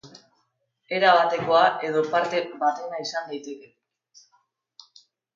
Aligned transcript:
Erabatekoa 0.99 1.59
edo 1.89 2.01
parte 2.15 2.39
batena 2.63 3.01
izan 3.03 3.27
daiteke. 3.33 3.69